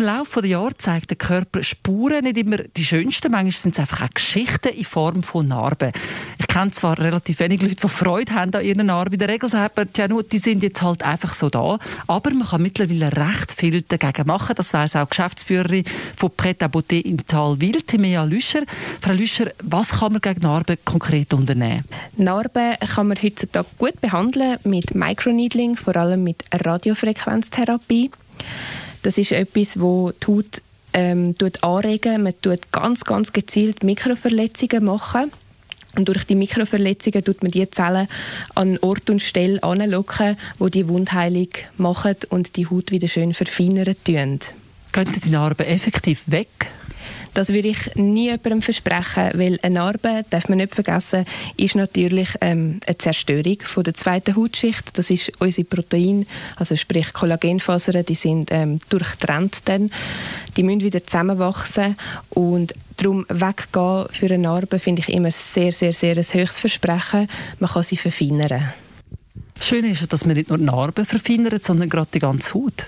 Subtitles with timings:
[0.00, 3.80] im Laufe der Jahre zeigt der Körper Spuren, nicht immer die schönsten, manchmal sind es
[3.80, 5.92] einfach auch Geschichten in Form von Narben.
[6.38, 9.12] Ich kenne zwar relativ wenig Leute, die Freude haben an ihren Narben.
[9.12, 11.78] In der Regel sagt man, ja, nur, die sind jetzt halt einfach so da.
[12.06, 14.54] Aber man kann mittlerweile recht viel dagegen machen.
[14.56, 15.84] Das weiss auch Geschäftsführerin
[16.16, 18.62] von Pret Beauté in Talwil, Timea Lüscher.
[19.02, 21.84] Frau Lüscher, was kann man gegen Narben konkret unternehmen?
[22.16, 28.10] Narben kann man heutzutage gut behandeln mit Microneedling, vor allem mit Radiofrequenztherapie.
[29.02, 32.22] Das ist etwas, wo die Haut ähm, tut anregen.
[32.22, 35.32] Man tut ganz, ganz gezielt Mikroverletzungen machen.
[35.96, 38.08] Und durch die Mikroverletzungen tut man die Zellen
[38.54, 43.96] an Ort und Stelle anlocken, wo die Wundheilung machen und die Haut wieder schön verfeinern
[44.04, 44.40] tun.
[44.92, 46.48] Könnten die Narben effektiv weg?
[47.34, 51.24] Das würde ich nie jemandem versprechen, weil eine Narbe, darf man nicht vergessen,
[51.56, 54.98] ist natürlich ähm, eine Zerstörung von der zweiten Hautschicht.
[54.98, 59.90] Das ist unsere Protein, also sprich Kollagenfasern, die sind ähm, durchtrennt dann.
[60.56, 61.96] Die müssen wieder zusammenwachsen
[62.30, 67.28] und darum weggehen für eine Narbe finde ich immer sehr, sehr, sehr ein höchstes Versprechen.
[67.58, 68.72] Man kann sie verfeinern.
[69.60, 72.86] Schön ist, dass man nicht nur Narben verfeinert, sondern gerade die ganze Haut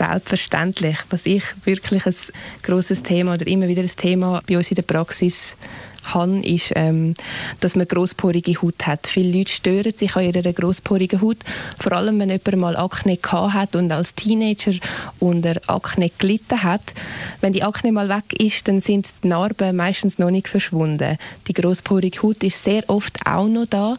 [0.00, 0.96] selbstverständlich.
[1.10, 2.14] Was ich wirklich ein
[2.62, 5.56] großes Thema oder immer wieder ein Thema bei uns in der Praxis
[6.02, 7.12] habe, ist, ähm,
[7.60, 9.06] dass man grossporige Haut hat.
[9.06, 11.36] Viele Leute stören sich an ihrer grossporigen Haut,
[11.78, 14.72] vor allem wenn jemand mal Akne hat und als Teenager
[15.18, 16.94] unter Akne gelitten hat.
[17.42, 21.18] Wenn die Akne mal weg ist, dann sind die Narben meistens noch nicht verschwunden.
[21.46, 23.96] Die grossporige Haut ist sehr oft auch noch da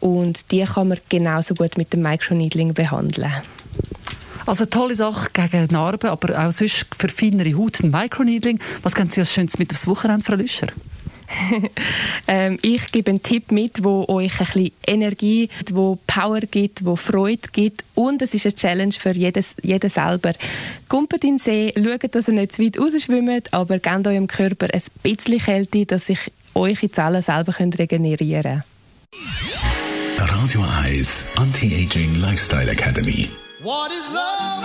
[0.00, 3.32] und die kann man genauso gut mit dem Microneedling behandeln.
[4.46, 8.58] Also tolle Sache gegen Narben, aber auch sonst für feinere Haut, ein Microneedling.
[8.82, 10.68] Was können Sie als Schönes mit aufs Wochenende, Frau Lüscher?
[12.28, 16.96] ähm, ich gebe einen Tipp mit, wo euch ein bisschen Energie, wo Power gibt, wo
[16.96, 20.34] Freude gibt und es ist eine Challenge für jedes, jeden selber.
[20.88, 24.68] Kumpelt in den See, schaut, dass ihr nicht zu weit rausschwimmt, aber gebt eurem Körper
[24.72, 26.18] ein bisschen Kälte, dass sich
[26.54, 28.64] eure Zellen selber regenerieren können.
[30.18, 33.28] Radio 1 Anti-Aging Lifestyle Academy
[33.62, 34.64] What is love?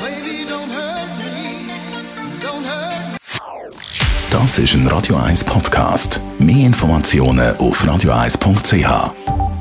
[0.00, 1.70] Baby, don't hurt me.
[2.42, 3.18] Don't hurt me.
[4.30, 6.20] Das ist ein Radio 1 Podcast.
[6.40, 9.55] Mehr Informationen auf radio1.ch.